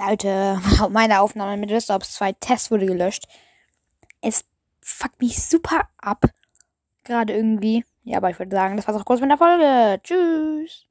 Alter, 0.00 0.60
meine 0.90 1.20
Aufnahme 1.20 1.56
mit 1.56 1.70
Desktop 1.70 2.04
2 2.04 2.32
Test 2.34 2.70
wurde 2.70 2.86
gelöscht. 2.86 3.26
Es 4.20 4.44
fuckt 4.82 5.20
mich 5.20 5.42
super 5.42 5.88
ab. 5.98 6.24
Gerade 7.04 7.34
irgendwie. 7.34 7.84
Ja, 8.04 8.18
aber 8.18 8.30
ich 8.30 8.38
würde 8.38 8.54
sagen, 8.54 8.76
das 8.76 8.86
war's 8.86 8.96
auch 9.00 9.04
kurz 9.04 9.20
mit 9.20 9.30
der 9.30 9.38
Folge. 9.38 10.00
Tschüss. 10.02 10.86